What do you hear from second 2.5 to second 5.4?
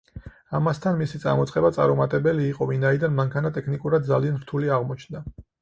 იყო, ვინაიდან მანქანა ტექნიკურად ძალიან რთული აღმოჩნდა.